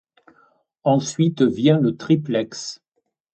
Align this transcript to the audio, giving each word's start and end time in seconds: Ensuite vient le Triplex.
Ensuite 0.83 1.43
vient 1.43 1.79
le 1.79 1.95
Triplex. 1.95 2.81